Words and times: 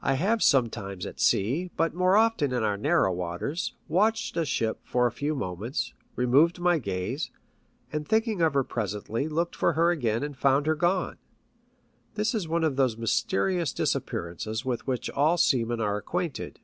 I 0.00 0.14
have 0.14 0.40
sometimes 0.40 1.04
at 1.04 1.18
sea, 1.18 1.68
but 1.76 1.94
more 1.94 2.16
often 2.16 2.52
in 2.52 2.62
our 2.62 2.76
narrow 2.76 3.12
waters, 3.12 3.74
watched 3.88 4.36
a 4.36 4.44
ship 4.44 4.78
for 4.84 5.08
a 5.08 5.10
few 5.10 5.34
moments, 5.34 5.94
removed 6.14 6.60
my 6.60 6.78
gaze, 6.78 7.32
and 7.92 8.06
thinking 8.06 8.40
of 8.40 8.54
her 8.54 8.62
presently, 8.62 9.26
looked 9.26 9.56
for 9.56 9.72
her 9.72 9.90
again 9.90 10.22
and 10.22 10.36
found 10.36 10.66
her 10.68 10.76
gone. 10.76 11.18
This 12.14 12.36
is 12.36 12.46
one 12.46 12.62
of 12.62 12.76
those 12.76 12.96
mysterious 12.96 13.72
disappearances 13.72 14.64
with 14.64 14.86
which 14.86 15.10
all 15.10 15.36
seamen 15.36 15.80
are 15.80 15.96
acquainted. 15.96 16.60